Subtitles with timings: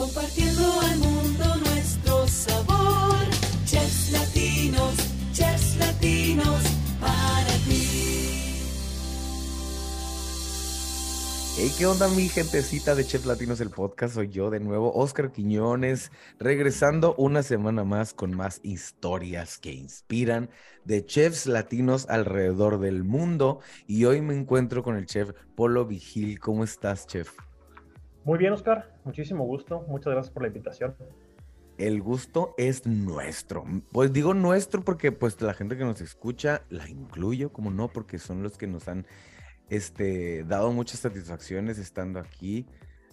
[0.00, 3.18] compartiendo al mundo nuestro sabor.
[3.66, 4.94] Chefs latinos,
[5.32, 6.62] chefs latinos,
[6.98, 7.84] para ti.
[11.58, 14.14] Hey, ¿qué onda mi gentecita de Chef Latinos el podcast?
[14.14, 20.48] Soy yo de nuevo, Oscar Quiñones, regresando una semana más con más historias que inspiran
[20.86, 23.60] de chefs latinos alrededor del mundo.
[23.86, 26.40] Y hoy me encuentro con el chef Polo Vigil.
[26.40, 27.49] ¿Cómo estás, chef?
[28.30, 28.94] Muy bien, Oscar.
[29.02, 29.84] Muchísimo gusto.
[29.88, 30.94] Muchas gracias por la invitación.
[31.78, 33.64] El gusto es nuestro.
[33.90, 38.20] Pues digo nuestro porque pues la gente que nos escucha la incluyo, como no, porque
[38.20, 39.04] son los que nos han
[39.68, 42.66] este, dado muchas satisfacciones estando aquí,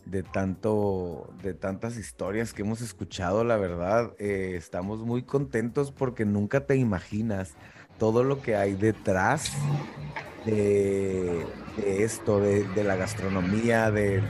[0.06, 6.26] de, tanto, de tantas historias que hemos escuchado, la verdad, eh, estamos muy contentos porque
[6.26, 7.56] nunca te imaginas
[7.98, 9.52] todo lo que hay detrás
[10.46, 11.46] de,
[11.86, 14.24] esto, de, la gastronomía, del,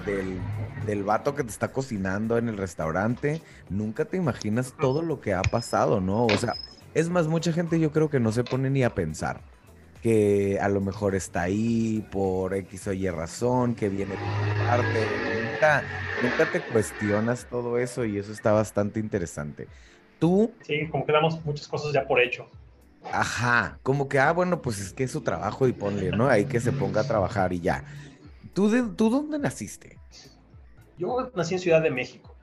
[0.86, 3.42] del vato que te está cocinando en el restaurante.
[3.70, 6.26] Nunca te imaginas todo lo que ha pasado, ¿no?
[6.26, 6.56] O sea,
[6.94, 9.42] es más, mucha gente yo creo que no se pone ni a pensar
[10.02, 15.06] que a lo mejor está ahí por X o Y razón, que viene de parte.
[15.52, 15.84] Nunca,
[16.22, 19.68] nunca te cuestionas todo eso y eso está bastante interesante.
[20.20, 20.52] Tú.
[20.62, 22.48] Sí, como que damos muchas cosas ya por hecho.
[23.12, 26.28] Ajá, como que, ah, bueno, pues es que es su trabajo y ponle, ¿no?
[26.28, 27.84] Ahí que se ponga a trabajar y ya.
[28.54, 29.98] ¿Tú, de, ¿Tú dónde naciste?
[30.98, 32.36] Yo nací en Ciudad de México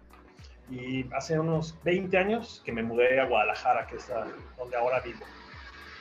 [0.71, 4.07] y hace unos 20 años que me mudé a Guadalajara, que es
[4.57, 5.21] donde ahora vivo.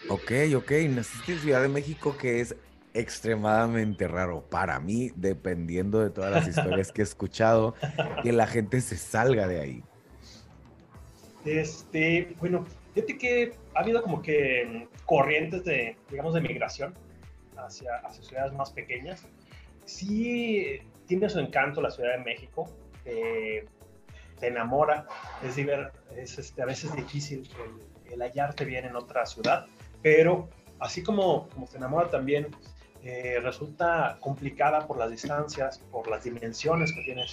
[0.10, 2.56] Ok, ok, naciste en Ciudad de México, que es
[2.94, 7.76] extremadamente raro para mí, dependiendo de todas las historias que he escuchado,
[8.22, 9.84] que la gente se salga de ahí.
[11.46, 16.94] Este, bueno, fíjate que ha habido como que corrientes de, digamos, de migración
[17.58, 19.26] hacia, hacia ciudades más pequeñas.
[19.86, 22.70] Sí, tiene su encanto la Ciudad de México,
[23.04, 23.68] te
[24.48, 25.08] enamora,
[25.44, 27.50] es, es este, a veces difícil
[28.12, 29.66] el, hallarte bien en otra ciudad
[30.04, 30.50] pero
[30.80, 32.50] así como, como te enamora también,
[33.04, 37.26] eh, resulta complicada por las distancias, por las dimensiones que tiene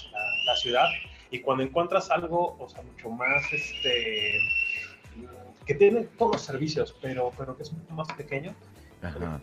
[0.46, 0.86] la, ciudad,
[1.30, 4.38] y cuando encuentras algo, o sea, mucho más, este,
[5.66, 8.54] que tiene todos los servicios, pero, pero que es mucho más pequeño,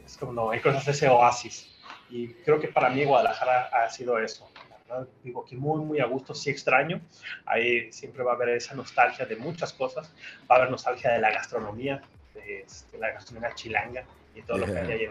[0.06, 1.76] es como, no, encuentras ese oasis.
[2.10, 4.50] Y creo que para mí Guadalajara ha sido eso.
[4.70, 7.02] La verdad, digo que muy, muy a gusto, sí extraño.
[7.46, 10.14] Ahí siempre va a haber esa nostalgia de muchas cosas.
[10.50, 12.02] Va a haber nostalgia de la gastronomía,
[12.36, 15.04] este, la gastronomía chilanga y todo lo que hay ahí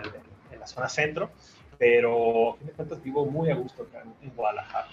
[0.53, 1.31] en, la zona centro,
[1.77, 3.87] pero a fin de cuentas vivo muy a gusto
[4.23, 4.89] en, Guadalajara.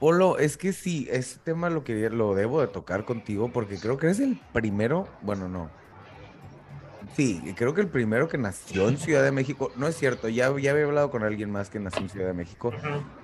[0.00, 3.98] Polo, es que sí, ese tema lo que lo debo de tocar contigo porque creo
[3.98, 5.70] que eres el primero, bueno, no.
[7.14, 10.56] Sí, creo que el primero que nació en Ciudad de México, no es cierto, ya,
[10.58, 12.72] ya había hablado con alguien más que nació en Ciudad de México,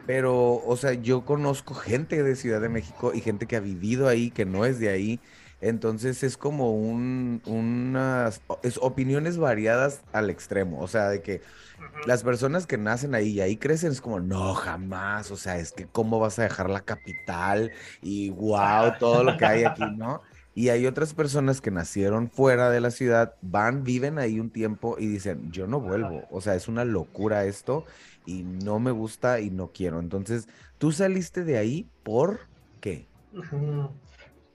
[0.06, 4.06] pero, o sea, yo conozco gente de Ciudad de México y gente que ha vivido
[4.06, 5.20] ahí, que no es de ahí,
[5.60, 10.80] entonces es como un, unas es opiniones variadas al extremo.
[10.80, 11.40] O sea, de que
[12.06, 15.30] las personas que nacen ahí y ahí crecen es como, no, jamás.
[15.30, 17.72] O sea, es que cómo vas a dejar la capital
[18.02, 20.22] y wow, todo lo que hay aquí, ¿no?
[20.54, 24.96] Y hay otras personas que nacieron fuera de la ciudad, van, viven ahí un tiempo
[24.98, 26.24] y dicen, yo no vuelvo.
[26.30, 27.84] O sea, es una locura esto
[28.24, 30.00] y no me gusta y no quiero.
[30.00, 32.40] Entonces, tú saliste de ahí por
[32.80, 33.06] qué?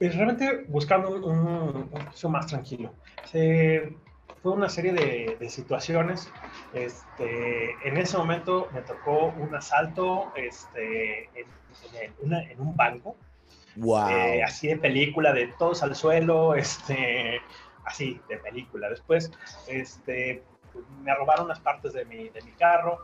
[0.02, 2.92] Pues realmente buscando un, un más tranquilo.
[3.30, 4.92] fue una serie
[5.38, 6.28] de, situaciones.
[6.74, 13.14] Este, en ese momento me tocó un asalto este, en, un banco.
[13.76, 14.08] Wow.
[14.08, 17.40] Eh, así de película, de todos al suelo, este,
[17.84, 18.90] así de película.
[18.90, 19.30] Después,
[19.68, 20.42] este,
[21.04, 22.98] me robaron unas partes de mi, de mi carro.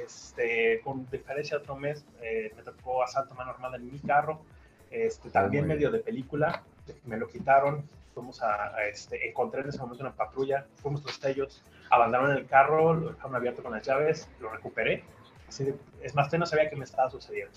[0.00, 4.44] Este, con diferencia de otro mes, eh, me tocó asalto más normal en mi carro
[4.90, 6.62] este, también medio de película,
[7.04, 11.62] me lo quitaron, fuimos a, este, encontré en ese momento una patrulla, fuimos los ellos,
[11.90, 15.04] abandonaron el carro, lo dejaron abierto con las llaves, lo recuperé,
[15.48, 17.52] así es más, usted no sabía qué me estaba sucediendo.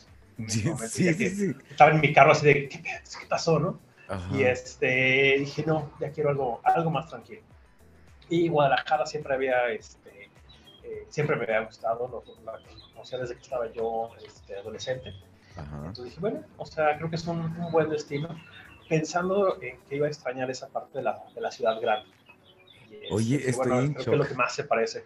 [0.48, 3.80] Sí, sí, sí, Estaba en mi carro así de, ¿qué, qué pasó, no?
[4.32, 7.42] Y este, dije, no, ya quiero algo, algo más tranquilo.
[8.28, 10.30] Y Guadalajara siempre había, este,
[10.84, 12.24] eh, siempre me había gustado, lo,
[12.94, 15.14] conocía desde que estaba yo este, adolescente.
[15.60, 18.30] Entonces dije, bueno, o sea, creo que es un, buen destino,
[18.88, 22.10] pensando en que iba a extrañar esa parte de la, de la ciudad grande.
[23.12, 25.06] Oye, estoy bueno, creo que es lo que más se parece.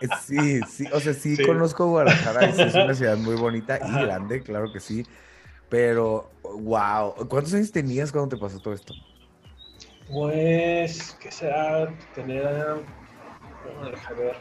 [0.00, 4.42] Eh, sí, sí, o sea, sí, conozco Guadalajara, es una ciudad muy bonita y grande,
[4.42, 5.04] claro que sí,
[5.68, 8.94] pero, wow, ¿cuántos años tenías cuando te pasó todo esto?
[10.10, 14.36] Pues, que sea, tener, a ver,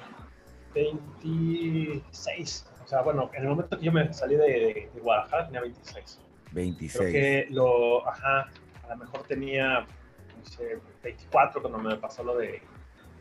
[0.74, 6.20] 26, o sea, bueno, en el momento que yo me salí de, Guadalajara tenía 26.
[6.52, 6.98] 26.
[6.98, 8.50] Creo que lo, ajá,
[8.84, 12.62] a lo mejor tenía, no sé, 24 cuando me pasó lo de,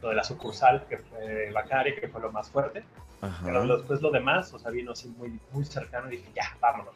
[0.01, 2.83] lo de la sucursal, que fue Bacari, que fue lo más fuerte.
[3.21, 3.43] Ajá.
[3.45, 6.95] Pero después lo demás, o sea, vino así muy, muy cercano y dije, ya, vámonos.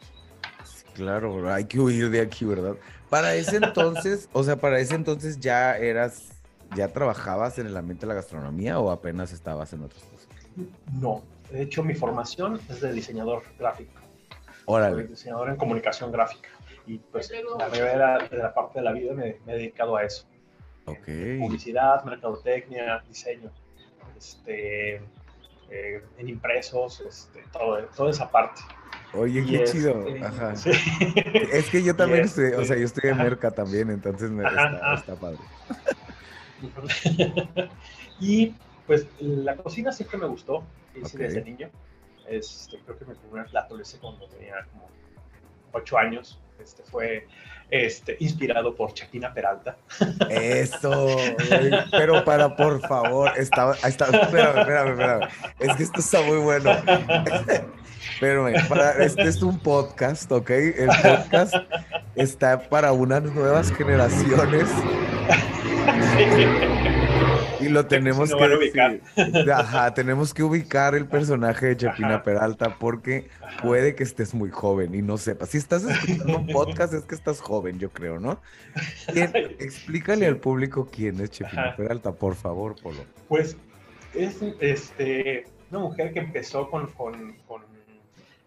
[0.95, 2.75] Claro, hay que huir de aquí, ¿verdad?
[3.09, 6.41] Para ese entonces, o sea, para ese entonces ya eras,
[6.75, 10.27] ya trabajabas en el ambiente de la gastronomía o apenas estabas en otras cosas.
[10.91, 11.23] No,
[11.53, 13.93] de hecho mi formación es de diseñador gráfico.
[13.95, 16.49] Soy Órale, diseñador en comunicación gráfica.
[16.87, 20.03] Y pues la mayoría de la parte de la vida me, me he dedicado a
[20.03, 20.25] eso.
[20.85, 21.05] ok.
[21.39, 23.51] Publicidad, mercadotecnia, diseño,
[24.17, 24.95] este,
[25.69, 28.61] eh, en impresos, este, todo, toda esa parte.
[29.13, 30.05] Oye, Y qué chido.
[30.23, 30.55] Ajá.
[30.55, 30.71] sí.
[31.53, 33.17] Es que yo también estoy, o sea, yo estoy en.
[33.17, 34.93] Merca también, entonces me, Ajá, está, ajá.
[34.95, 35.39] está padre.
[38.19, 38.55] y
[38.87, 40.63] pues la cocina siempre me gustó,
[40.95, 41.23] hice Ok.
[41.23, 41.69] desde niño.
[42.27, 44.89] Este, creo que mi primer plato lo hice cuando tenía como
[45.73, 46.39] 8 años.
[46.59, 47.27] Este fue
[47.69, 49.75] este, inspirado por Chapina Peralta.
[50.29, 51.17] Eso,
[51.91, 55.29] pero para, por favor, estaba, está, espérame, espérame, espérame.
[55.59, 56.71] Es que esto está muy bueno.
[58.13, 60.49] Espérame, para, este es un podcast, ¿ok?
[60.51, 61.55] El podcast
[62.15, 64.69] está para unas nuevas generaciones
[67.65, 68.99] y lo tenemos no que ubicar.
[69.53, 72.23] Ajá, tenemos que ubicar el personaje de Chapina Ajá.
[72.23, 73.61] Peralta porque Ajá.
[73.63, 75.49] puede que estés muy joven y no sepas.
[75.49, 78.41] Si estás escuchando un podcast es que estás joven, yo creo, ¿no?
[79.11, 81.75] ¿Quién- explícale al público quién es Chapina Ajá.
[81.75, 83.03] Peralta, por favor, Polo.
[83.27, 83.57] Pues
[84.13, 87.61] es este, una mujer que empezó con, con- con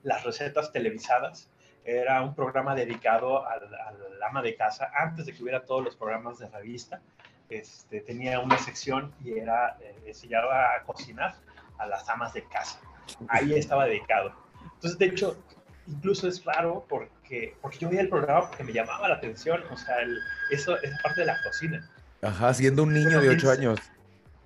[0.03, 1.49] las recetas televisadas.
[1.85, 5.95] Era un programa dedicado al, al ama de casa antes de que hubiera todos los
[5.97, 7.01] programas de revista.
[7.49, 11.37] Este, tenía una sección y era, eh, enseñaba a cocinar
[11.79, 12.81] a las amas de casa.
[13.29, 14.33] Ahí estaba dedicado.
[14.75, 15.37] Entonces, de hecho,
[15.87, 19.77] incluso es raro porque, porque yo veía el programa porque me llamaba la atención, o
[19.77, 20.19] sea, el-
[20.51, 21.89] eso, esa parte de la cocina.
[22.23, 23.79] Ajá, siendo un niño Bueno, de ¿quién 8 se- años.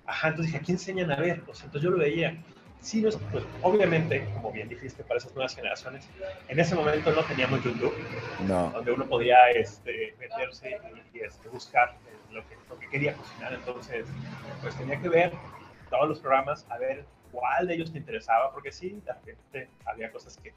[0.05, 1.43] Ajá, entonces dije, ¿a quién enseñan a ver?
[1.47, 2.43] O sea, entonces yo lo veía.
[2.81, 6.07] Sí, no es- pues, obviamente, como bien dijiste, para esas nuevas generaciones,
[6.47, 7.93] en ese momento no teníamos YouTube,
[8.47, 8.71] No.
[8.71, 10.77] donde uno podía este, meterse
[11.13, 13.53] y, y, este, buscar eh, lo que, lo que quería cocinar.
[13.53, 14.05] Entonces,
[14.61, 15.31] pues tenía que ver
[15.91, 20.11] todos los programas, a ver cuál de ellos te interesaba, porque sí, de repente había
[20.11, 20.53] cosas que...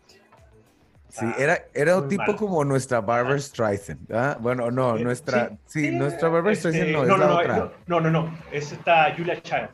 [1.11, 2.37] Sí, era, era un tipo mal.
[2.37, 4.11] como nuestra Barbara Streisand.
[4.13, 4.37] ¿ah?
[4.41, 5.53] Bueno, no, nuestra.
[5.67, 7.57] Sí, nuestra Barbara este, Streisand no, no, es la no, otra.
[7.57, 9.69] no, no, no, no, es esta Julia Child.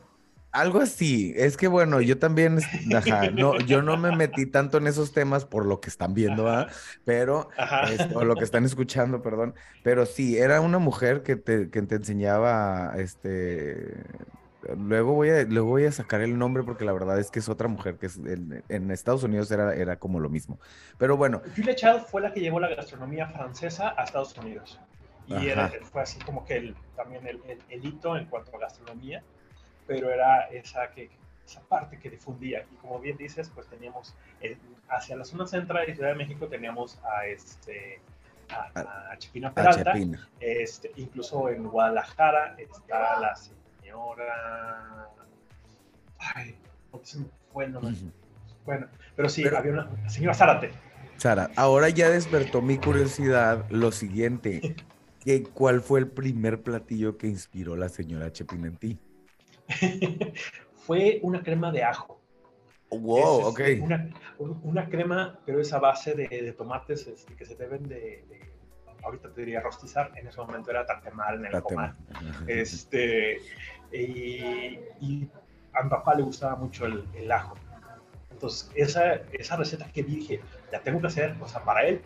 [0.51, 1.33] Algo así.
[1.37, 2.59] Es que bueno, yo también,
[2.95, 6.49] ajá, no, yo no me metí tanto en esos temas por lo que están viendo,
[6.49, 6.67] ¿ah?
[7.05, 7.85] Pero, Ajá.
[8.15, 9.55] o lo que están escuchando, perdón.
[9.81, 14.03] Pero sí, era una mujer que te, que te enseñaba, este.
[14.77, 17.49] Luego voy a, luego voy a sacar el nombre porque la verdad es que es
[17.49, 20.59] otra mujer que es en, en Estados Unidos era, era como lo mismo.
[20.99, 24.79] Pero bueno, Julia Child fue la que llevó la gastronomía francesa a Estados Unidos.
[25.25, 28.59] Y era, fue así como que el, también el, el- el hito en cuanto a
[28.59, 29.23] gastronomía,
[29.95, 31.09] pero era esa, que,
[31.45, 32.65] esa parte que difundía.
[32.71, 34.57] Y como bien dices, pues teníamos eh,
[34.89, 37.99] hacia la zona central de Ciudad de México teníamos a, este,
[38.49, 39.83] a, a Chepina a Peralta.
[39.83, 40.29] Chapina.
[40.39, 45.07] Este, incluso en Guadalajara está la señora...
[46.19, 46.55] Ay,
[46.91, 47.91] ¿cómo se me fue el nombre?
[47.93, 48.11] Ujú.
[48.65, 50.71] Bueno, pero sí, Pero- había una la señora Zárate.
[51.17, 54.75] Sara, ahora ya despertó mi curiosidad lo siguiente.
[55.23, 58.99] que ¿Cuál fue el primer platillo que inspiró la señora Chepina en ti?
[60.75, 62.19] fue una crema de ajo.
[62.89, 63.59] Wow, Es, ok.
[63.81, 67.87] Una, un- una crema, pero es a base de, de tomates este, que se deben
[67.87, 68.51] de, de-
[69.03, 71.95] ahorita te diría rostizar, en ese momento era tatemal en el Date comal.
[72.47, 73.37] Este,
[73.91, 75.29] y, y
[75.73, 77.55] a mi papá le gustaba mucho el, el ajo.
[78.29, 82.01] Entonces, esa, esa receta que dije, la tengo que hacer, o sea, para él.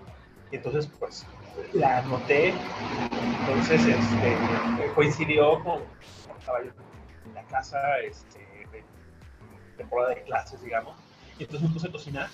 [0.52, 1.26] Entonces, pues,
[1.74, 2.60] la anoté.
[3.40, 4.38] Entonces, este,
[4.94, 5.84] coincidió con,
[6.40, 6.72] estaba yo
[7.26, 8.40] en la casa, este,
[8.72, 8.84] de
[9.78, 10.96] temporada de clases, digamos.
[11.38, 12.30] Y entonces me puse a cocinar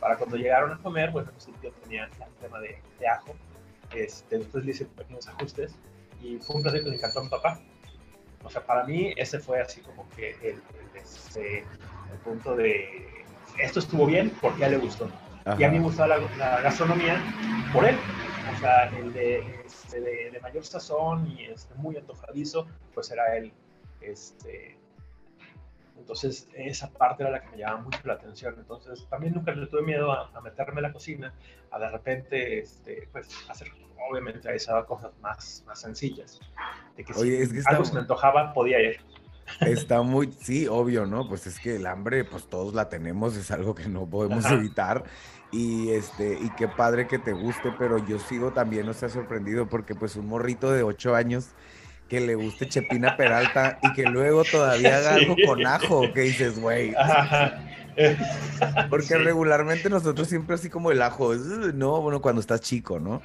[0.00, 3.34] para cuando llegaron a comer, bueno, pues yo tenía la crema de, de ajo.
[3.94, 5.74] Este, después le hice pequeños ajustes
[6.22, 7.60] y fue un placer que le encantó a mi papá.
[8.42, 10.62] O sea, para mí ese fue así como que el, el,
[10.96, 13.24] este, el punto de
[13.58, 15.08] esto estuvo bien porque a él le gustó.
[15.58, 15.82] Y a mí me Ajá.
[15.84, 17.22] gustaba la, la gastronomía
[17.72, 17.96] por él.
[18.54, 23.36] O sea, el de, este, de, de mayor sazón y este, muy antojadizo, pues era
[23.36, 23.52] él.
[24.06, 24.78] Este,
[25.98, 28.54] entonces, esa parte era la que me llamaba mucho la atención.
[28.58, 31.32] Entonces, también nunca le tuve miedo a, a meterme en la cocina,
[31.70, 33.68] a de repente, este, pues, hacer,
[34.10, 36.40] obviamente, a esas cosas más, más sencillas.
[36.96, 39.00] De que Oye, si es que está- algo se me antojaba, podía ir.
[39.60, 41.28] Está muy, sí, obvio, ¿no?
[41.28, 44.54] Pues es que el hambre, pues todos la tenemos, es algo que no podemos Ajá.
[44.54, 45.04] evitar.
[45.52, 49.08] Y este, y qué padre que te guste, pero yo sigo también, no se ha
[49.08, 51.50] sorprendido, porque pues un morrito de ocho años
[52.08, 55.46] que le guste Chepina Peralta y que luego todavía haga algo Sí.
[55.46, 56.94] con ajo, que dices, güey.
[58.90, 59.14] Porque sí.
[59.14, 63.22] regularmente nosotros siempre así como el ajo, no, bueno, cuando estás chico, ¿no?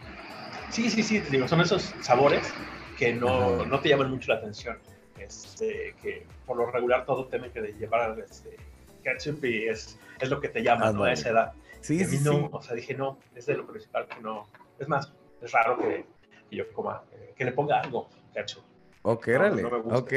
[0.70, 2.54] Sí, sí, sí, te digo, son esos sabores
[2.98, 4.78] que no, no te llaman mucho la atención.
[5.18, 8.56] Este, que por lo regular todo tiene que llevar este,
[9.04, 11.04] ketchup y es, es lo que te llama, ¿no?
[11.04, 11.52] A esa edad.
[11.82, 12.48] Sí, Y a mí sí, no, sí.
[12.52, 14.48] o sea, dije, no, es de lo principal que no.
[14.80, 16.06] Es más, es raro que,
[16.50, 18.64] que yo coma, eh, que le ponga algo, ketchup.
[19.02, 19.98] Ok, No, órale, no me gusta.
[20.00, 20.14] ok.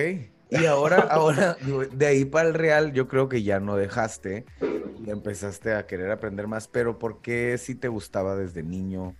[0.48, 1.56] Y ahora, ahora,
[1.92, 4.48] de ahí para el real, yo creo que ya no dejaste
[5.04, 9.16] y empezaste a querer aprender más, pero ¿por qué si te gustaba desde niño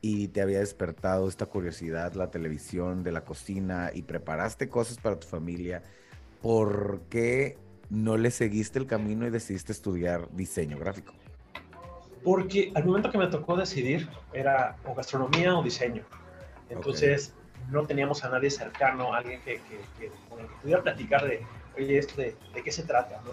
[0.00, 5.18] y te había despertado esta curiosidad, la televisión, de la cocina y preparaste cosas para
[5.18, 5.82] tu familia?
[6.42, 7.58] ¿Por qué
[7.88, 11.14] no le seguiste el camino y decidiste estudiar diseño gráfico?
[12.22, 16.04] Porque al momento que me tocó decidir era o gastronomía o diseño.
[16.70, 17.34] Entonces
[17.70, 21.44] no teníamos a nadie cercano, alguien que, que, que- con el que pudiera platicar de,
[21.76, 23.32] oye, esto de, de qué se trata, ¿no?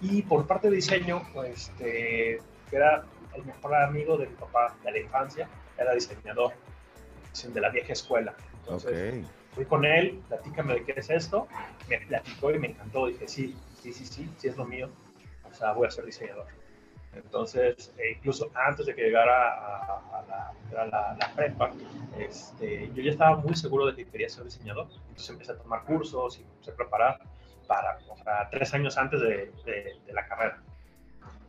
[0.00, 3.04] Y por parte de diseño, pues, este, que era
[3.34, 6.52] el mejor amigo de mi papá de la infancia, era diseñador
[7.46, 8.34] de la vieja escuela.
[8.60, 11.46] Entonces, Ok, fui con él, platícame de qué es esto,
[11.88, 14.90] me platicó y me encantó, dije, sí, sí, sí, sí, sí es lo mío,
[15.50, 16.46] o sea, voy a ser diseñador.
[17.14, 21.70] Entonces, eh, incluso antes de que llegara a, a la, a la- la prepa,
[22.18, 25.84] este, yo ya estaba muy seguro de que quería ser diseñador, entonces empecé a tomar
[25.84, 27.20] cursos y empecé a preparar
[27.66, 30.62] para, o sea, tres años antes de, de- de la carrera.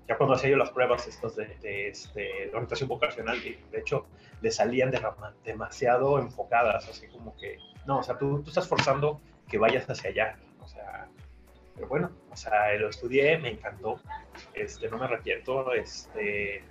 [0.08, 4.06] Ya cuando hacía yo las pruebas estas de, de, este, orientación vocacional, de hecho
[4.42, 5.02] le salían de-
[5.46, 10.10] demasiado enfocadas, así como que, no, o sea, tú, tú estás forzando que vayas hacia
[10.10, 11.08] allá, o sea,
[11.76, 14.02] pero bueno, o sea, lo estudié, me encantó,
[14.54, 16.64] este, no me arrepiento, este,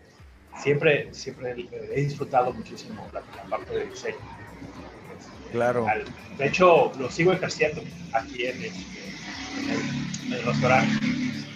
[0.61, 1.55] siempre, siempre
[1.95, 4.17] he disfrutado muchísimo la, la parte de diseño.
[5.19, 5.87] Este, Claro.
[5.89, 6.05] al-
[6.37, 10.93] de hecho, lo sigo ejerciendo aquí en, en el restaurante.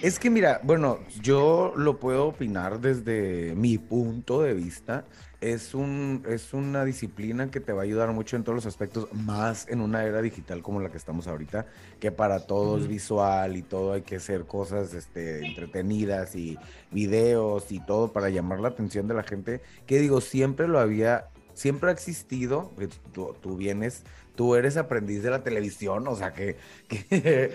[0.03, 5.05] Es que mira, bueno, yo lo puedo opinar desde mi punto de vista.
[5.53, 9.09] Es un, es una disciplina que te va a ayudar mucho en todos los aspectos,
[9.13, 11.67] más en una era digital como la que estamos ahorita,
[12.01, 16.59] que para todo es visual y todo hay que hacer cosas este, entretenidas y
[16.91, 19.61] videos y todo para llamar la atención de la gente.
[19.87, 22.73] Que digo, siempre lo había, siempre ha existido.
[23.13, 24.03] Tú, tú vienes,
[24.35, 26.57] tú eres aprendiz de la televisión, o sea que,
[26.89, 27.53] que,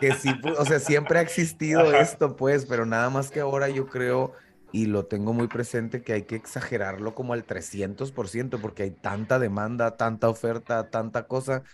[0.00, 2.00] que sí, o sea, siempre ha existido Ajá.
[2.00, 4.32] esto, pues, pero nada más que ahora yo creo,
[4.70, 9.38] y lo tengo muy presente, que hay que exagerarlo como al 300%, porque hay tanta
[9.38, 11.64] demanda, tanta oferta, tanta cosa,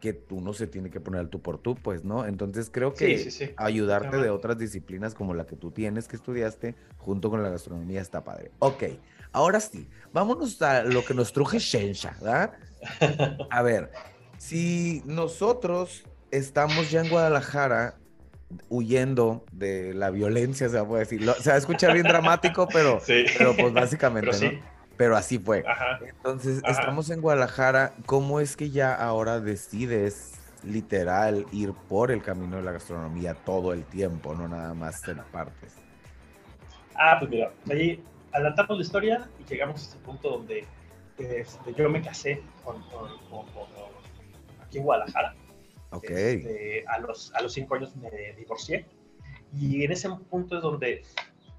[0.00, 2.26] que tú no se tiene que poner al tú por tú, pues, ¿no?
[2.26, 3.56] Entonces creo que Sí, sí, sí.
[3.56, 8.00] ayudarte de otras disciplinas como la que tú tienes que estudiaste, junto con la gastronomía,
[8.00, 8.54] está padre.
[8.58, 8.84] Ok,
[9.32, 12.58] ahora sí, vámonos a lo que nos truje Shensha, ¿verdad?
[13.48, 13.92] A ver,
[14.36, 18.01] si nosotros estamos ya en Guadalajara
[18.68, 21.22] huyendo de la violencia, se va a poder decir.
[21.22, 23.24] Lo- Se va a escuchar bien dramático, pero, Sí.
[23.38, 24.56] pero pues básicamente, Pero sí.
[24.56, 24.72] ¿no?
[24.96, 25.64] Pero así fue.
[25.66, 25.98] Ajá.
[26.06, 26.72] Entonces, Ajá.
[26.80, 27.94] estamos en Guadalajara.
[28.06, 33.72] ¿Cómo es que ya ahora decides literal ir por el camino de la gastronomía todo
[33.72, 35.74] el tiempo, no nada más en partes?
[36.94, 40.66] Ah, pues mira, ahí adelantamos la historia y llegamos a este punto donde
[41.18, 43.66] este, yo me casé con, con- con- con-
[44.64, 45.34] aquí en Guadalajara.
[45.92, 46.04] Ok.
[46.10, 48.86] Este, a, los, a los cinco años me divorcié
[49.54, 51.02] y en ese punto es donde,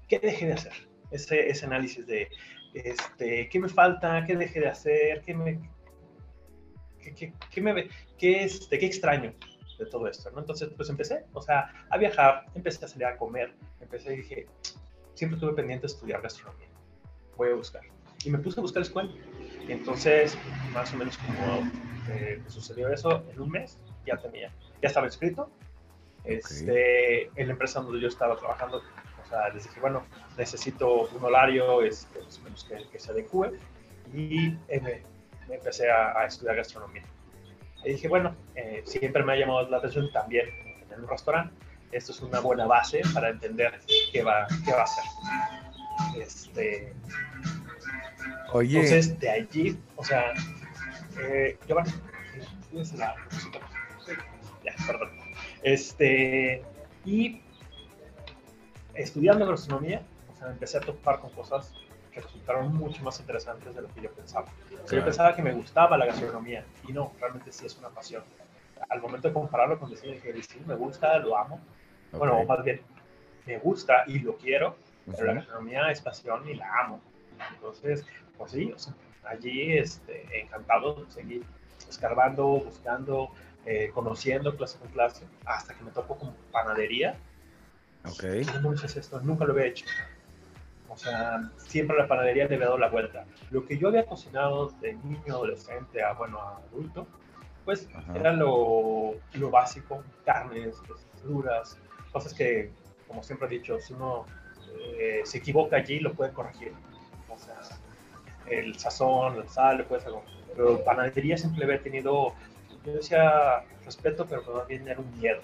[0.08, 0.72] ¿qué dejé de hacer?
[1.10, 2.28] Ese, ese análisis de,
[2.74, 4.24] este, ¿qué me falta?
[4.26, 5.20] ¿Qué dejé de hacer?
[5.22, 5.60] ¿Qué me,
[7.00, 7.88] qué, qué- qué me,
[8.18, 9.32] qué, este, qué extraño
[9.78, 10.30] de todo esto?
[10.32, 10.40] ¿no?
[10.40, 14.46] Entonces, pues empecé, o sea, a viajar, empecé a salir a comer, empecé y dije,
[15.14, 16.68] siempre tuve pendiente de estudiar gastronomía,
[17.36, 17.82] voy a buscar.
[18.24, 19.12] Y me puse a buscar escuela.
[19.68, 20.36] Y entonces,
[20.72, 21.70] más o menos como
[22.08, 24.50] eh, sucedió eso, en un mes ya tenía,
[24.82, 25.50] ya estaba inscrito.
[26.24, 30.04] Este, En la empresa donde yo estaba trabajando, o sea, les dije, bueno,
[30.38, 33.58] necesito un horario este, menos que, que se adecue.
[34.12, 35.02] Y eh, me,
[35.48, 37.02] me empecé a, a estudiar gastronomía.
[37.84, 40.46] Y dije, bueno, eh, siempre me ha llamado la atención también
[40.88, 41.54] tener un restaurante.
[41.92, 43.78] Esto es una buena base para entender
[44.12, 45.04] qué va, qué va a hacer.
[46.18, 46.92] Este,
[48.52, 50.32] Oye, entonces, de allí, o sea,
[51.20, 51.92] eh, Giovanni,
[52.70, 53.60] tienes la música.
[54.64, 55.10] Ya, perdón.
[55.62, 56.62] Este,
[57.04, 57.40] y
[58.94, 60.02] estudiando gastronomía,
[60.32, 61.72] o sea, empecé a topar con cosas
[62.12, 64.46] que resultaron mucho más interesantes de lo que yo pensaba.
[64.84, 67.88] O sea, yo pensaba que me gustaba la gastronomía y no, realmente sí es una
[67.88, 68.22] pasión.
[68.90, 71.58] al momento de compararlo con diseño, dije, sí, me gusta, lo amo.
[72.12, 72.48] Bueno, Ok.
[72.48, 72.80] más bien,
[73.46, 77.00] me gusta y lo quiero, pero la gastronomía es pasión y la amo.
[77.54, 78.04] Entonces,
[78.36, 78.92] pues sí, o sea,
[79.24, 81.42] allí este, encantado, seguí
[81.88, 83.30] escarbando, buscando,
[83.66, 87.16] eh, conociendo clase con clase, hasta que me tocó con panadería.
[88.04, 88.20] Ok.
[88.20, 89.20] ¿Qué demonios es esto?
[89.20, 89.86] Nunca lo había hecho.
[90.88, 93.24] O sea, siempre la panadería le había dado la vuelta.
[93.50, 97.06] Lo que yo había cocinado de niño, adolescente a, bueno, a adulto,
[97.64, 98.14] pues Ajá.
[98.14, 101.78] era lo, lo básico, carnes, pues, verduras,
[102.12, 102.70] cosas que,
[103.08, 104.26] como siempre he dicho, si uno
[104.98, 106.72] eh, se equivoca allí, lo puede corregir.
[107.28, 107.58] O sea,
[108.46, 110.20] el sazón, la sal, lo puedes hacer.
[110.54, 112.34] Pero panadería siempre había tenido,
[112.84, 115.40] yo decía respeto, pero más bien era un miedo.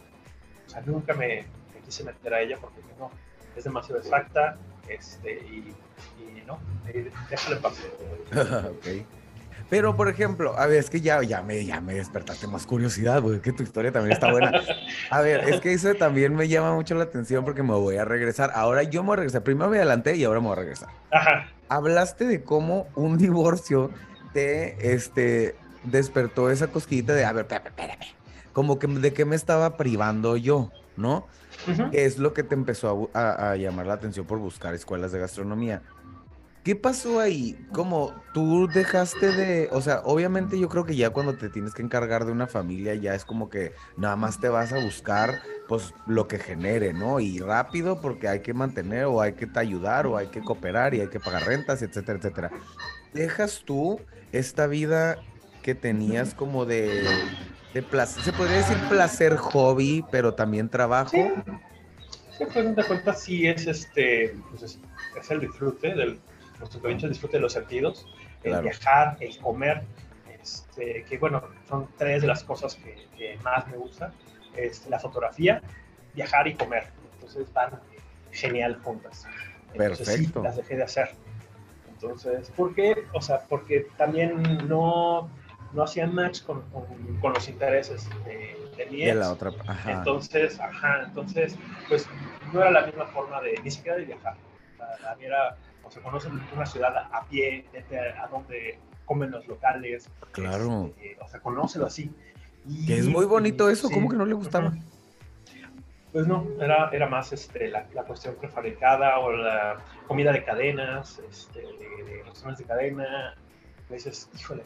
[0.67, 1.45] O sea, nunca me,
[1.75, 3.11] me quise meter a ella porque no,
[3.57, 4.57] es demasiado exacta
[4.89, 5.75] este, y,
[6.21, 6.59] y no,
[7.29, 7.87] déjale pasar.
[8.71, 8.87] ok.
[9.71, 13.23] Pero, por ejemplo, a ver, es que ya, ya, me, ya me despertaste más curiosidad,
[13.23, 14.51] güey, que tu historia también está buena.
[15.11, 18.05] A ver, es que eso también me llama mucho la atención porque me voy a
[18.05, 18.51] regresar.
[18.55, 19.45] Ahora yo me voy a regresar.
[19.45, 20.89] Primero me adelanté y ahora me voy a regresar.
[21.13, 23.93] Ajá, Hablaste de cómo un divorcio
[24.33, 28.07] te este, despertó esa cosquillita de, a ver, espérame, espérame.
[28.53, 31.27] Como que de qué me estaba privando yo, ¿no?
[31.93, 35.83] es lo que te empezó a, a llamar la atención por buscar escuelas de gastronomía.
[36.63, 37.59] ¿Qué pasó ahí?
[37.73, 41.81] Como tú dejaste de, o sea, obviamente yo creo que ya cuando te tienes que
[41.81, 45.95] encargar de una familia ya es como que nada más te vas a buscar pues
[46.07, 47.19] lo que genere, ¿no?
[47.19, 50.93] Y rápido porque hay que mantener o hay que te ayudar o hay que cooperar
[50.93, 52.51] y hay que pagar rentas, etcétera, etcétera.
[53.15, 53.99] ¿Dejas tú
[54.31, 55.17] esta vida
[55.63, 57.05] que tenías como de,
[57.75, 61.11] de placer, se podría decir placer hobby, pero también trabajo?
[61.11, 61.23] Sí,
[62.39, 64.79] sí, pues de cuentas sí es este, pues es,
[65.19, 66.21] es el disfrute del,
[66.59, 68.07] nuestro el disfrute de los sentidos,
[68.43, 68.63] el Claro.
[68.63, 69.83] viajar, el comer,
[70.43, 74.13] este, que bueno, son tres de las cosas que, que más me gustan,
[74.57, 75.63] este, la fotografía,
[76.15, 77.81] viajar y comer, entonces van
[78.33, 79.27] genial juntas.
[79.73, 80.43] Entonces, sí, Perfecto.
[80.43, 81.11] las dejé de hacer.
[81.89, 83.05] Entonces, ¿por qué?
[83.13, 85.31] O sea, porque también no,
[85.73, 86.85] no hacían match con, con,
[87.21, 89.17] con los intereses de, de mi De ex.
[89.17, 89.93] la otra, ajá.
[89.93, 91.57] Entonces, ajá, entonces,
[91.89, 92.09] pues
[92.53, 94.35] no era la misma forma de, ni siquiera de viajar.
[94.79, 98.79] La, la mía era, o sea, conocen una ciudad a, pie, vete a, a donde
[99.05, 100.09] comen los locales.
[100.33, 100.87] Claro.
[100.97, 102.11] este, o sea, conócelo así.
[102.67, 104.73] Y- Que es muy bonito eso, sí, ¿cómo que no le gustaba?
[106.13, 109.79] Pues no, era, era más este, la, la cuestión prefabricada o la
[110.09, 113.35] comida de cadenas, este, de, de restaurantes de cadena.
[113.89, 114.65] A veces, híjole.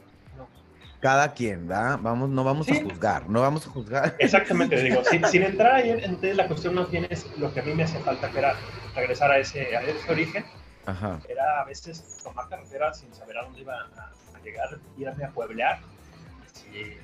[1.05, 1.99] Cada quien, ¿verdad?
[2.01, 2.81] Vamos, no vamos a Sí.
[2.83, 4.17] juzgar, no vamos a juzgar.
[4.19, 7.63] Exactamente, digo, sin, sin entrar ahí, entonces la cuestión más bien es lo que a
[7.63, 8.55] mí me hacía falta, que era
[8.95, 10.47] regresar a ese, a ese origen,
[10.87, 11.21] Ajá.
[11.29, 15.29] era a veces tomar carretera sin saber a dónde iba a, a llegar, irme a
[15.29, 15.79] pueblear,
[16.55, 16.97] si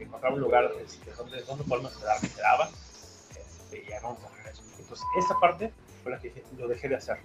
[0.00, 4.36] encontrar un lugar este, donde, donde poderme quedar, me quedaba, este, y ya vamos a
[4.36, 4.62] regreso.
[4.78, 5.72] Entonces, esa parte
[6.04, 7.18] fue la que lo dejé de hacer.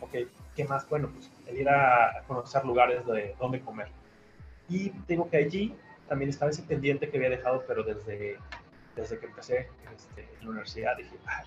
[0.00, 0.14] Ok,
[0.56, 0.88] ¿qué más?
[0.88, 3.88] Bueno, pues el ir a conocer lugares de donde comer.
[4.68, 5.74] Y digo que allí
[6.08, 8.38] también estaba ese pendiente que había dejado, pero desde,
[8.96, 11.42] desde que empecé este, en la universidad dije, "Ah,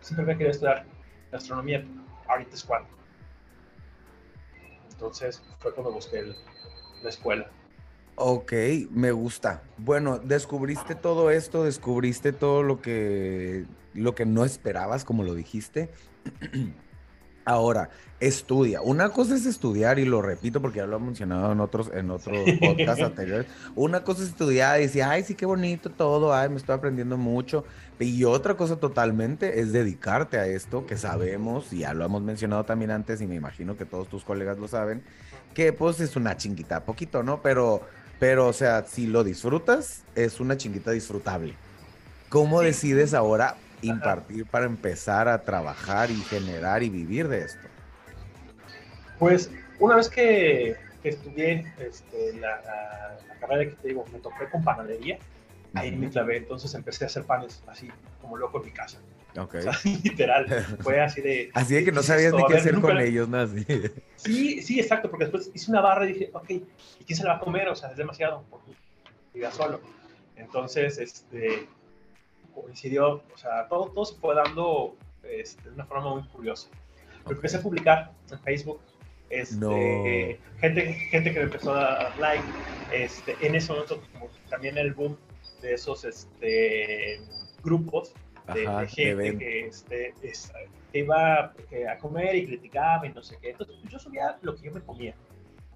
[0.00, 0.86] siempre había querido estudiar
[1.32, 1.84] gastronomía,
[2.28, 2.88] ahorita es cuando.
[4.90, 6.22] Entonces fue cuando busqué
[7.02, 7.50] la escuela.
[8.16, 8.52] Ok,
[8.90, 9.62] me gusta.
[9.76, 15.90] Bueno, descubriste todo esto, descubriste todo lo que, lo que no esperabas, como lo dijiste.
[17.44, 18.80] Ahora, estudia.
[18.80, 22.10] Una cosa es estudiar, y lo repito porque ya lo he mencionado en otros, en
[22.10, 23.46] otros podcasts anteriores.
[23.74, 27.18] Una cosa es estudiar y decir, ay, sí, qué bonito todo, ay, me estoy aprendiendo
[27.18, 27.64] mucho.
[28.00, 32.64] Y otra cosa totalmente es dedicarte a esto, que sabemos, y ya lo hemos mencionado
[32.64, 35.02] también antes, y me imagino que todos tus colegas lo saben,
[35.52, 37.42] que pues es una chinguita, poquito, ¿no?
[37.42, 37.82] Pero,
[38.18, 41.54] pero, o sea, si lo disfrutas, es una chinguita disfrutable.
[42.30, 42.66] ¿Cómo Sí.
[42.66, 47.68] decides ahora impartir para empezar a trabajar y generar y vivir de esto?
[49.18, 54.18] Pues una vez que, que estudié este, la, la- la carrera que te digo, me
[54.18, 55.18] topé con panadería,
[55.74, 58.98] ahí me clavé, entonces empecé a hacer panes así como loco en mi casa.
[59.36, 59.54] Ok.
[59.56, 59.72] O sea,
[60.04, 60.46] literal,
[60.80, 61.50] fue así de...
[61.54, 62.38] Así de que no ¿qué es sabías esto?
[62.38, 63.38] ni qué ver, hacer nunca- con ellos, ¿no?
[63.40, 63.66] Así.
[64.16, 67.30] Sí, sí, exacto, porque después hice una barra y dije, ok, ¿y quién se la
[67.32, 67.68] va a comer?
[67.68, 68.72] O sea, es demasiado, porque
[69.34, 69.80] viva solo.
[70.36, 71.66] Entonces, este,
[72.62, 76.68] coincidió, o sea, todo, todo se fue dando este, de una forma muy curiosa.
[77.24, 77.36] Lo Ok.
[77.36, 78.80] empecé a publicar en Facebook,
[79.30, 80.58] este, No.
[80.60, 82.44] gente, gente que me empezó a dar like,
[82.90, 85.16] este, en ese momento como también el boom
[85.62, 87.20] de esos este,
[87.62, 88.12] grupos
[88.52, 90.52] de, Ajá, de gente que, este, es-
[90.92, 91.54] que iba
[91.90, 93.50] a comer y criticaba y no sé qué.
[93.50, 95.14] Entonces pues, yo subía lo que yo me comía.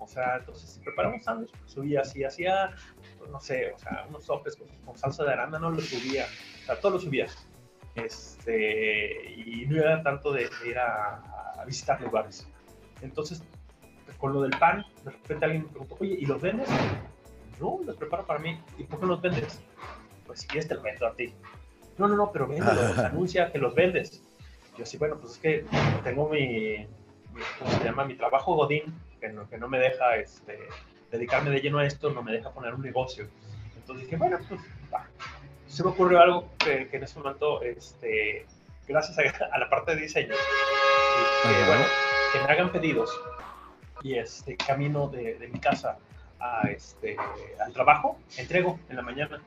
[0.00, 2.70] O sea, entonces si preparamos sándwich, pues, subía así, hacía,
[3.18, 6.26] pues, no sé, o sea, unos sopes con, con salsa de arándano, lo subía,
[6.62, 7.26] o sea, todo lo subía.
[7.94, 11.16] Este, y no era tanto de, de ir a,
[11.60, 12.46] a visitar lugares.
[13.02, 13.42] Entonces,
[14.18, 16.68] con lo del pan, de repente alguien me preguntó, oye, ¿y los vendes?
[17.60, 18.60] No, los preparo para mí.
[18.78, 19.60] ¿Y por qué los vendes?
[20.26, 21.34] Pues si quieres te los vendo a ti.
[21.98, 24.22] No, no, no, pero véndelos, anuncia que los vendes.
[24.76, 25.64] Yo sí, bueno, pues es que
[26.04, 26.38] tengo mi,
[26.78, 28.04] mi- ¿cómo se llama?
[28.04, 30.58] Mi trabajo godín, que no, que no me deja este,
[31.10, 33.28] dedicarme de lleno a esto, no me deja poner un negocio.
[33.76, 34.60] Entonces dije, bueno, pues
[34.92, 35.06] va.
[35.66, 38.46] Se me ocurrió algo que, que en ese momento, este,
[38.86, 41.84] gracias a, a la parte de diseño, que, bueno,
[42.32, 43.10] que me hagan pedidos
[44.02, 45.98] y este camino de, de mi casa
[46.40, 47.16] a este,
[47.64, 49.40] al trabajo, entrego en la mañana,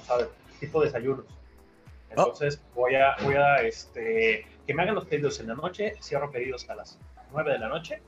[0.00, 0.26] o sea,
[0.60, 1.26] tipo desayunos.
[2.10, 6.30] Entonces voy a, voy a este, que me hagan los pedidos en la noche, cierro
[6.30, 6.98] pedidos a las
[7.32, 8.02] 9 de la noche,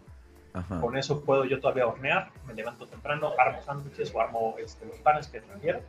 [0.54, 0.80] Ajá.
[0.80, 4.96] con eso puedo yo todavía hornear, me levanto temprano, armo sándwiches o armo este, los
[4.98, 5.80] panes que prefiero.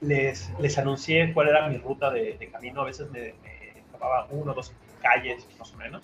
[0.00, 4.26] Les, les anuncié cuál era mi ruta de, de camino, a veces me, me tomaba
[4.30, 6.02] uno o dos calles más o menos.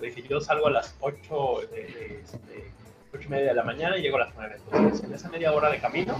[0.00, 2.72] Le dije, yo salgo a las 8 de, de, este,
[3.12, 4.56] ocho y media de la mañana y llego a las 9.
[4.72, 6.16] Entonces, en esa media hora de camino,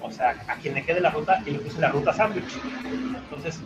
[0.00, 2.58] o sea, a quien le quede la ruta, y le puse la ruta sándwich.
[2.84, 3.60] Entonces,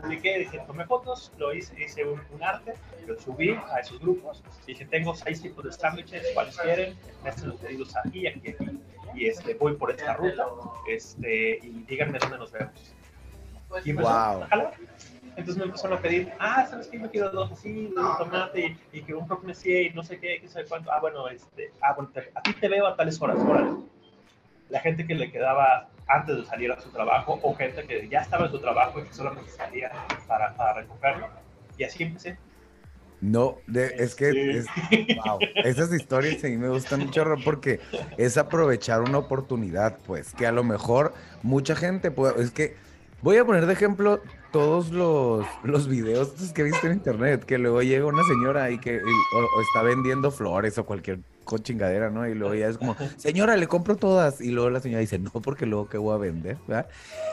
[0.00, 2.74] publiqué, dije, tomé fotos, lo hice, hice un, un arte,
[3.06, 4.42] lo subí a esos grupos.
[4.66, 8.80] Dije, tengo seis tipos de sándwiches, cuáles quieren, me hacen los pedidos aquí, aquí, aquí.
[9.14, 10.46] Y este, voy por esta ruta,
[10.88, 12.94] este, y díganme dónde nos vemos.
[13.84, 14.42] Y empezó Wow.
[14.42, 14.74] a jalar.
[15.34, 17.00] Entonces me empezaron a pedir, ah, ¿sabes qué?
[17.00, 20.38] Yo quiero dos así, un tomate y, y que un monsieur y no sé qué,
[20.40, 20.92] qué sabe cuánto.
[20.92, 23.70] Ah, bueno, este, ah, bueno, te- a ti te veo a tales horas, órale.
[24.68, 28.20] La gente que le quedaba antes de salir a su trabajo o gente que ya
[28.20, 29.90] estaba en su trabajo y que solamente salía
[30.26, 31.28] para, para recogerlo.
[31.78, 32.36] Y así empecé.
[33.20, 34.38] No, de- es que Sí.
[34.50, 34.66] es-
[35.24, 37.80] wow, esas historias a mí me gustan mucho Ro, porque
[38.16, 42.74] es aprovechar una oportunidad, pues, que a lo mejor mucha gente puede, es que
[43.22, 47.58] voy a poner de ejemplo todos los, los videos que he visto en internet, que
[47.58, 51.58] luego llega una señora y que y- o, o está vendiendo flores o cualquier co-
[51.58, 52.26] chingadera, ¿no?
[52.28, 54.40] Y luego ya es como, señora, le compro todas.
[54.40, 56.88] Y luego la señora dice, no, porque luego qué voy a vender, ¿verdad?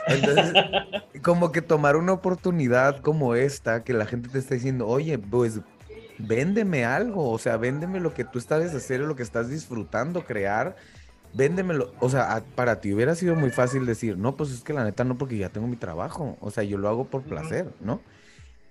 [0.08, 0.54] Entonces,
[1.22, 5.60] como que tomar una oportunidad como esta, que la gente te está diciendo, oye, pues
[6.18, 10.76] véndeme algo, o sea, véndeme lo que tú sabes hacer, lo que estás disfrutando, crear,
[11.32, 11.92] véndemelo.
[12.00, 14.84] O sea, a- para ti hubiera sido muy fácil decir, no, pues es que la
[14.84, 18.02] neta no, porque ya tengo mi trabajo, o sea, yo lo hago por placer, ¿no?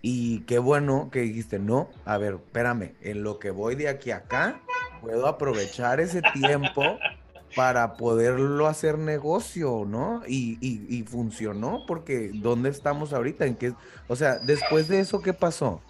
[0.02, 4.12] Y qué bueno que dijiste, no, a ver, espérame, en lo que voy de aquí
[4.12, 4.62] a acá,
[5.02, 7.00] puedo aprovechar ese tiempo
[7.56, 10.22] para poderlo hacer negocio, ¿no?
[10.28, 13.46] Y, y, y funcionó, porque ¿dónde estamos ahorita?
[13.46, 13.74] ¿En qué?
[14.08, 15.82] O sea, después de eso, ¿qué pasó?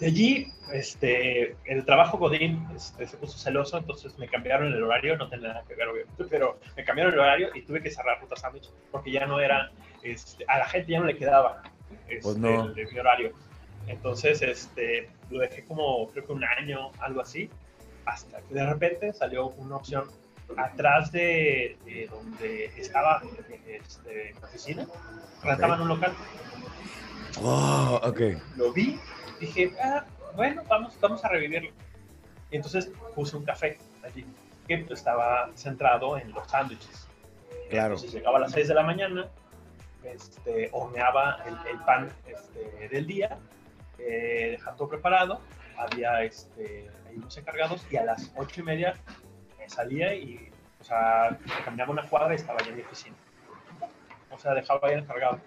[0.00, 5.16] De allí, este, el trabajo Godín este, se puso celoso, entonces me cambiaron el horario,
[5.16, 8.20] no tenía nada que ver, obviamente, pero me cambiaron el horario y tuve que cerrar
[8.20, 9.70] Ruta Sándwich porque ya no era,
[10.02, 11.62] este, a la gente ya no le quedaba
[12.08, 12.66] este, Pues no.
[12.66, 13.32] el mi horario.
[13.86, 17.50] Entonces, este, lo dejé como, creo que un año, algo así,
[18.08, 20.04] hasta que de repente salió una opción
[20.56, 23.22] atrás de, de donde estaba
[23.66, 24.86] este, la oficina,
[25.42, 26.14] rentaban un local
[27.42, 28.20] Oh, ok.
[28.56, 28.98] lo vi,
[29.38, 31.70] dije, ah, bueno, vamos, vamos a revivirlo.
[32.50, 34.26] Y entonces puse un café allí,
[34.66, 37.06] que estaba centrado en los sándwiches.
[37.68, 37.94] Claro.
[37.94, 39.28] Entonces llegaba a las 6 de la mañana,
[40.02, 43.38] este, horneaba el, el pan este, del día,
[43.98, 45.40] eh, dejaba todo preparado,
[45.76, 48.94] había este, ahí unos encargados y a las 8 y media
[49.58, 50.50] me salía y,
[50.80, 53.16] o sea, caminaba una cuadra y estaba ya en mi oficina.
[54.30, 55.40] O sea, dejaba ahí el encargado.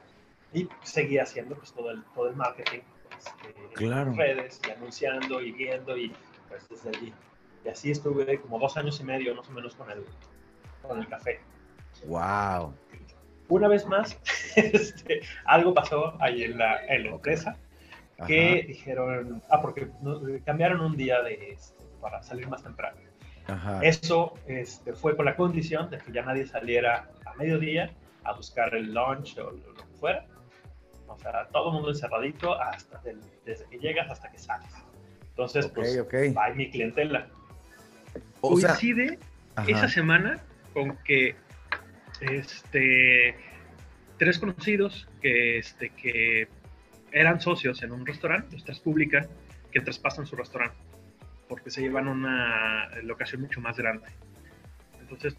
[0.54, 2.82] Y seguía haciendo pues todo el, todo el marketing
[3.18, 4.12] este, Claro.
[4.12, 6.14] en redes y anunciando y viendo y
[6.50, 7.14] pues desde allí.
[7.64, 10.04] Y así estuve como dos años y medio más o menos con el,
[10.82, 11.40] con el café.
[12.06, 12.74] Wow.
[13.48, 14.20] Una vez más,
[14.56, 17.58] este, algo pasó ahí en la, en la empresa
[18.28, 19.90] que dijeron, ah, porque
[20.46, 22.98] cambiaron un día de, este, para salir más temprano.
[23.48, 23.80] Ajá.
[23.84, 27.92] Eso este, fue con la condición de que ya nadie saliera a mediodía
[28.24, 30.26] a buscar el lunch o lo, que fuera.
[31.08, 34.72] O sea, todo el mundo encerradito hasta del- desde que llegas hasta que sales.
[35.30, 36.14] Entonces, Ok, pues, ok.
[36.38, 37.28] va mi clientela.
[38.42, 39.20] O sea, Coincide
[39.68, 39.88] esa ajá.
[39.90, 40.40] semana
[40.74, 41.36] con que
[42.22, 43.36] este,
[44.18, 46.48] tres conocidos que, este, que
[47.12, 49.28] eran socios en un restaurante, los tres publican
[49.71, 50.78] que traspasan su restaurante
[51.47, 54.08] porque se llevan a una locación mucho más grande.
[55.00, 55.36] Entonces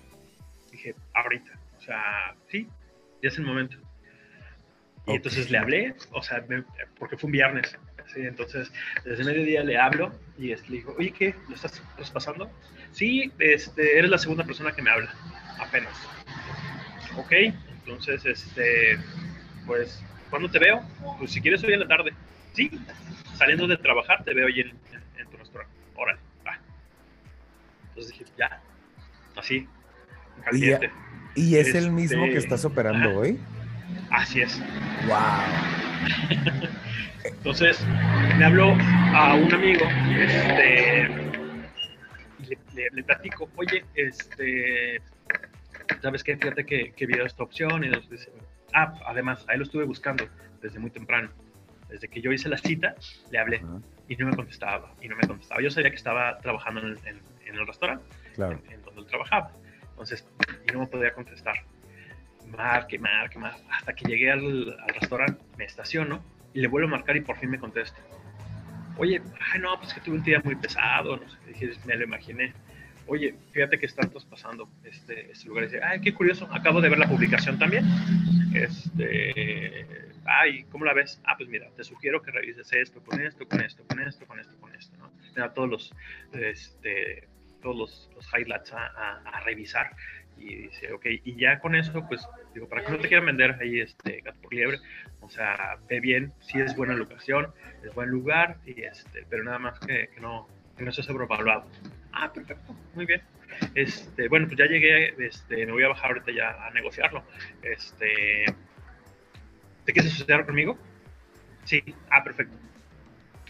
[0.70, 2.68] dije, ahorita, o sea, sí,
[3.22, 3.76] ya es el momento.
[5.06, 6.64] Y entonces le hablé, o sea, me-
[6.98, 7.76] porque fue un viernes.
[8.12, 8.20] ¿sí?
[8.20, 8.70] Entonces,
[9.04, 11.34] desde mediodía le hablo y este, le digo, oye, ¿qué?
[11.48, 12.50] ¿Lo estás, lo estás pasando?
[12.92, 15.10] Sí, este, eres la segunda persona que me habla,
[15.58, 15.94] apenas.
[17.16, 18.98] Ok, entonces, este,
[19.66, 20.80] pues, ¿cuándo te veo?
[21.18, 22.12] Pues si quieres hoy en la tarde.
[22.54, 22.70] Sí,
[23.34, 25.74] saliendo de trabajar te veo ahí en, en- en tu restaurante.
[25.94, 26.58] Órale, va.
[27.90, 28.60] Entonces dije, ya,
[29.36, 29.68] así,
[30.38, 30.90] en caliente.
[31.34, 33.18] ¿Y es el mismo que Este, estás operando ajá.
[33.18, 33.38] hoy?
[34.10, 34.58] Así es.
[35.06, 35.18] ¡Wow!
[37.24, 37.86] Entonces,
[38.38, 38.74] me habló
[39.14, 39.84] a un amigo,
[40.18, 41.02] este,
[42.38, 45.00] y le, le- le platico, oye, este,
[46.00, 46.36] ¿sabes qué?
[46.36, 48.30] Fíjate que, que vi esta opción y nos dice,
[48.72, 50.28] además, ahí lo estuve buscando
[50.60, 51.30] desde muy temprano.
[51.88, 52.94] Desde que yo hice la cita,
[53.30, 55.60] le hablé Ajá, y no me contestaba, y no me contestaba.
[55.60, 58.04] Yo sabía que estaba trabajando en el, en- en el restaurante,
[58.34, 58.58] Claro.
[58.66, 59.52] en, en donde él trabajaba.
[59.90, 60.26] Entonces,
[60.68, 61.56] y no me podía contestar.
[62.46, 63.62] Marque, marque, marque.
[63.70, 66.22] Hasta que llegué al, al restaurante, me estaciono
[66.54, 67.98] y le vuelvo a marcar y por fin me contesta.
[68.98, 71.66] Oye, ay, no, pues que tuve un día muy pesado, no sé qué.
[71.66, 72.52] Dije, me lo imaginé.
[73.06, 75.64] Oye, fíjate que están traspasando este, este lugar.
[75.64, 77.84] Y dice, ay, qué curioso, acabo de ver la publicación también.
[78.54, 79.86] Este,
[80.24, 81.20] ay, ¿cómo la ves?
[81.24, 84.38] Ah, pues mira, te sugiero que revises esto, con esto, con esto, con esto, con
[84.40, 85.10] esto, con esto, ¿no?
[85.34, 85.94] Me da todos los,
[86.32, 87.28] este,
[87.62, 89.94] todos los, los highlights a, a- a revisar
[90.36, 93.56] y dice, ok, y ya con eso, pues, digo, para que no te quieran vender
[93.60, 94.78] ahí este gato por liebre,
[95.20, 97.52] o sea, ve bien, si es buena locación,
[97.84, 101.68] es buen lugar, y este, pero nada más que, que no, que no esté sobrevaluado.
[102.12, 103.22] Ah, perfecto, muy bien.
[103.74, 107.24] Este, bueno, pues ya llegué, este, me voy a bajar ahorita ya a negociarlo.
[107.62, 108.44] Este,
[109.84, 110.78] ¿te quieres asociar conmigo?
[111.64, 112.56] Sí, ah, perfecto.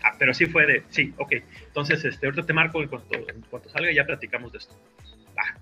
[0.04, 1.32] Ah, pero sí fue de, sí, ok.
[1.66, 4.74] Entonces, este, ahorita te marco en cuanto, en cuanto salga ya platicamos de esto.
[5.36, 5.56] Va.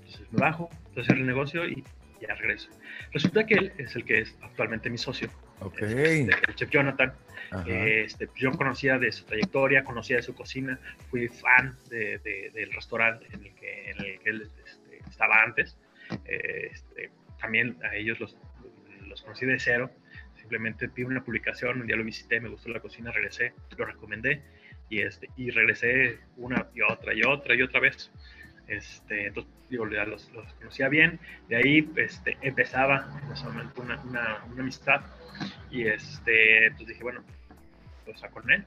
[0.00, 1.84] Entonces me bajo, hacer el negocio y
[2.20, 2.70] ya regreso.
[3.12, 5.82] Resulta que él es el que es actualmente mi socio, Ok.
[5.82, 7.12] este, el chef Jonathan.
[7.66, 10.78] Este, yo conocía de su trayectoria, conocía de su cocina,
[11.10, 15.42] fui fan de- de- del restaurante en el que, en el que él este, estaba
[15.42, 15.76] antes.
[16.24, 18.36] Este, también a ellos los,
[19.06, 19.90] los conocí de cero.
[20.38, 24.42] Simplemente vi una publicación, un día lo visité, me gustó la cocina, regresé, lo recomendé
[24.88, 28.10] y, este, y regresé una y otra y otra y otra vez.
[28.68, 31.20] Este, entonces, digo, ya los, los conocía bien.
[31.48, 35.00] De ahí este, empezaba en ese momento una, una, una amistad
[35.76, 37.22] y este, pues dije, bueno,
[38.04, 38.64] pues a con él.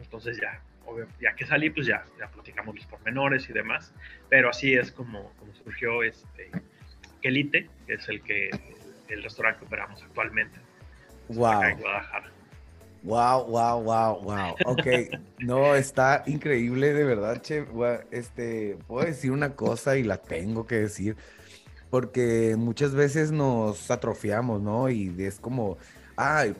[0.00, 3.92] Entonces ya, obvio, ya que salí, pues ya, ya platicamos los pormenores y demás.
[4.28, 6.50] Pero así es como, como surgió este
[7.20, 8.50] Kelite, que es el que
[9.08, 10.58] el restaurante que operamos actualmente
[11.30, 11.82] acá en Wow.
[11.82, 12.30] Guadalajara.
[13.02, 14.54] Wow, wow, wow, wow.
[14.64, 14.86] Ok,
[15.38, 17.66] no, está increíble, de verdad, che.
[18.10, 21.16] Este, puedo decir una cosa y la tengo que decir,
[21.90, 24.88] porque muchas veces nos atrofiamos, ¿no?
[24.88, 25.76] Y es como,
[26.16, 26.54] ay,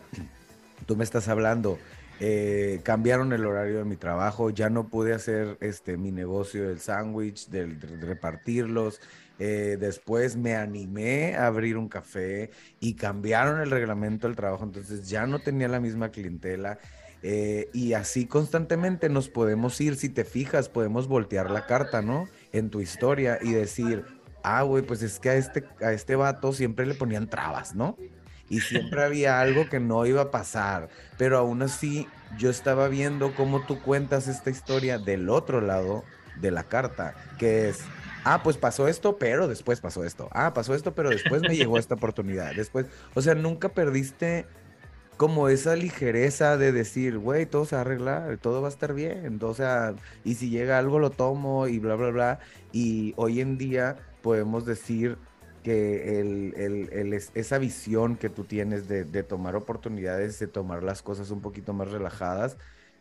[0.86, 1.82] tú me estás hablando,
[2.18, 6.80] eh, cambiaron el horario de mi trabajo, ya no pude hacer este, mi negocio del
[6.80, 9.00] sándwich, del, de repartirlos.
[9.38, 15.08] eh, después me animé a abrir un café y cambiaron el reglamento del trabajo, entonces
[15.08, 16.78] ya no tenía la misma clientela.
[17.22, 22.30] eh, y así constantemente nos podemos ir, si te fijas, podemos voltear la carta, ¿no?
[22.52, 24.06] En tu historia y decir,
[24.42, 27.98] ah, güey, pues es que a este, a este vato siempre le ponían trabas, ¿no?
[28.48, 32.06] Y siempre había algo que no iba a pasar, pero aún así
[32.38, 36.04] yo estaba viendo cómo tú cuentas esta historia del otro lado
[36.40, 37.80] de la carta, que es,
[38.24, 41.78] ah, pues pasó esto, pero después pasó esto, ah, pasó esto, pero después me llegó
[41.78, 44.46] esta oportunidad, después, o sea, nunca perdiste
[45.16, 48.94] como esa ligereza de decir, güey, todo se va a arreglar, todo va a estar
[48.94, 52.38] bien, o sea, y si llega algo lo tomo y bla, bla, bla,
[52.72, 55.18] y hoy en día podemos decir
[55.64, 60.46] que el, el- el es- esa visión que tú tienes de, de tomar oportunidades, de
[60.48, 62.58] tomar las cosas un poquito más relajadas,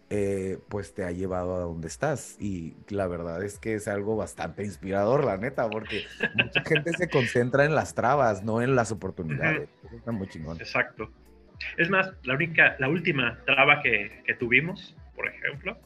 [0.10, 2.38] eh, pues te ha llevado a donde estás.
[2.40, 6.04] Y la verdad es que es algo bastante inspirador, la neta, porque
[6.36, 9.70] mucha gente se concentra en las trabas, no en las oportunidades.
[9.86, 10.58] Eso está muy chingón.
[10.60, 11.12] Exacto.
[11.78, 15.78] Es más, la única, la última traba que, que tuvimos, por ejemplo,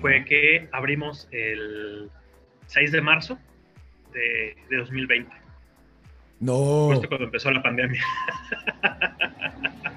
[0.00, 2.10] fue que abrimos el
[2.66, 3.38] 6 de marzo
[4.12, 5.30] de, de 2020,
[6.40, 8.02] No, justo cuando empezó la pandemia.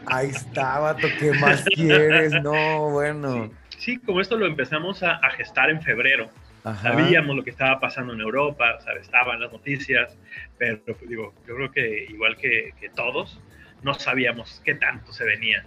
[0.07, 2.33] ahí está, vato, ¿qué más quieres?
[2.41, 3.51] No, bueno.
[3.77, 6.29] Sí, como esto lo empezamos a, a gestar en febrero,
[6.63, 6.89] Ajá.
[6.91, 10.15] sabíamos lo que estaba pasando en Europa, estaban las noticias,
[10.57, 13.39] pero pues, digo, yo creo que igual que, que todos,
[13.83, 15.63] no sabíamos qué tanto se venía.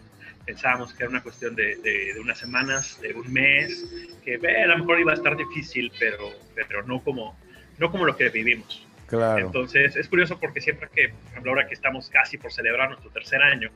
[0.47, 3.85] Pensábamos que era una cuestión de, de- de unas semanas, de un mes,
[4.25, 7.37] que eh, a lo mejor iba a estar difícil, pero, pero no, como,
[7.79, 8.87] no como lo que vivimos.
[9.17, 9.47] Claro.
[9.47, 13.11] Entonces, es curioso porque siempre que, por ejemplo, ahora que estamos casi por celebrar nuestro
[13.11, 13.71] tercer año,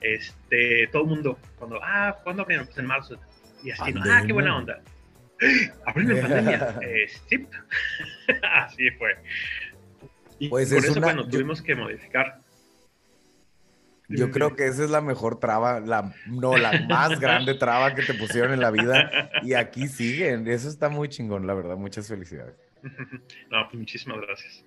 [0.00, 2.66] este, todo el mundo, cuando, ah, ¿cuándo abrieron?
[2.66, 3.18] Pues en marzo.
[3.62, 4.80] Y así, ah, qué buena onda.
[5.86, 6.78] Abrieron en pandemia.
[6.82, 7.46] Eh, sí.
[8.42, 9.16] así fue.
[10.38, 12.40] Y Pues por es eso, una- bueno, yo- tuvimos que modificar.
[14.06, 18.02] Yo creo que esa es la mejor traba, la, no, la más grande traba que
[18.02, 19.30] te pusieron en la vida.
[19.42, 20.46] Y aquí siguen.
[20.46, 21.76] Eso está muy chingón, la verdad.
[21.76, 22.54] Muchas felicidades.
[23.50, 24.64] No, pues muchísimas gracias.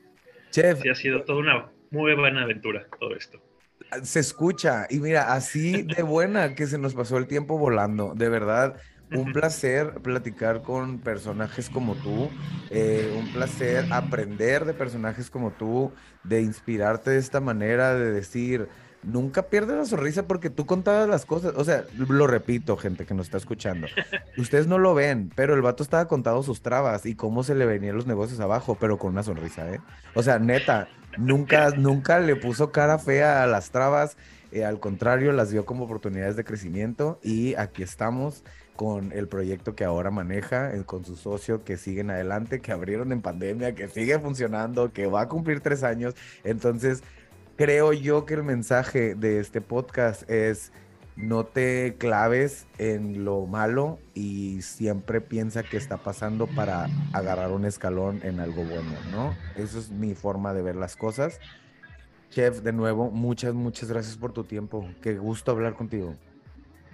[0.52, 3.42] Chef, Sí, ha sido toda una muy buena aventura todo esto.
[4.04, 4.88] se escucha.
[4.90, 8.14] Y mira, así de buena que se nos pasó el tiempo volando.
[8.16, 8.78] De verdad,
[9.10, 12.36] un placer platicar con personajes como tú.
[12.70, 18.70] eh, un placer aprender de personajes como tú, de inspirarte de esta manera, de decir,
[19.04, 21.54] nunca pierdes la sonrisa porque tú contabas las cosas.
[21.56, 23.88] O sea, lo repito, gente que nos está escuchando.
[24.38, 27.66] Ustedes no lo ven, pero el vato estaba contando sus trabas y cómo se le
[27.66, 29.80] venían los negocios abajo, pero con una sonrisa, ¿eh?
[30.14, 34.18] O sea, neta, nunca, nunca le puso cara fea a las trabas.
[34.52, 38.44] eh, al contrario, las vio como oportunidades de crecimiento y aquí estamos
[38.78, 43.12] con el proyecto que ahora maneja, eh, con su socio que siguen adelante, que abrieron
[43.12, 46.16] en pandemia, que sigue funcionando, que va a cumplir tres años.
[46.44, 47.04] Entonces,
[47.58, 50.72] creo yo que el mensaje de este podcast es
[51.16, 57.66] no te claves en lo malo y siempre piensa que está pasando para agarrar un
[57.66, 59.36] escalón en algo bueno, ¿no?
[59.56, 61.40] Eso es mi forma de ver las cosas.
[62.30, 64.88] Chef, de nuevo, muchas, muchas gracias por tu tiempo.
[65.02, 66.16] Qué gusto hablar contigo.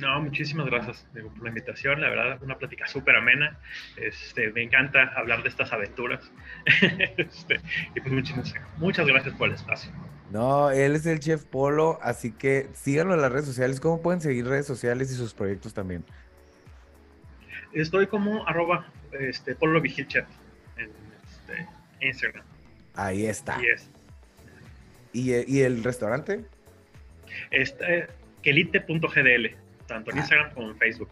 [0.04, 2.02] No, muchísimas gracias digo, por la invitación.
[2.02, 3.58] La verdad, una plática súper amena.
[3.96, 6.30] Este, me encanta hablar de estas aventuras.
[7.18, 7.62] Este,
[7.96, 9.94] y pues muchas, muchas gracias por el espacio.
[10.30, 13.80] No, él es el Chef Polo, así que síganlo en las redes sociales.
[13.80, 16.04] ¿Cómo pueden seguir redes sociales y sus proyectos también?
[17.72, 18.86] Estoy como arroba
[19.18, 20.28] este, Polo Vigil Chef
[20.76, 20.92] en
[21.24, 21.68] este,
[22.06, 22.44] Instagram.
[22.96, 23.58] Ahí está.
[23.62, 23.90] Y es
[25.14, 26.44] ¿Y, y el restaurante?
[27.52, 28.08] este,
[28.42, 29.56] quelite.gdl,
[29.88, 30.22] tanto en Ah.
[30.22, 31.10] Instagram como en Facebook.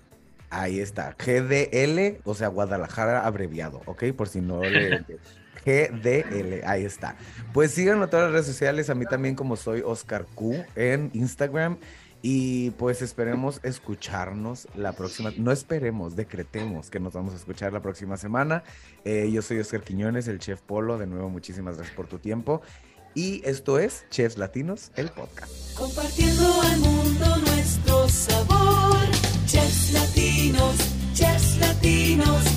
[0.50, 1.16] Ahí está.
[1.18, 4.04] GDL, o sea, Guadalajara abreviado, ¿ok?
[4.16, 5.06] Por si no le...
[5.66, 7.16] GDL, ahí está.
[7.54, 11.12] Pues síganlo en todas las redes sociales, a mí también como soy Oscar Q en
[11.14, 11.78] Instagram.
[12.24, 17.82] Y pues esperemos escucharnos la próxima, no esperemos, decretemos que nos vamos a escuchar la
[17.82, 18.64] próxima semana.
[19.06, 22.62] Eh, yo soy Oscar Quiñones, el chef Polo, de nuevo muchísimas gracias por tu tiempo.
[23.16, 25.52] Y esto es Chefs Latinos, el podcast.
[25.76, 28.61] Compartiendo al mundo nuestro sabor.
[29.52, 30.78] Chefs latinos,
[31.14, 32.51] chefs latinos.